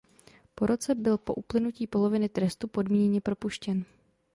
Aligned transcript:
Po 0.55 0.65
roce 0.65 0.95
byl 0.95 1.17
po 1.17 1.33
uplynutí 1.33 1.87
poloviny 1.87 2.29
trestu 2.29 2.67
podmíněně 2.67 3.21
propuštěn. 3.21 3.85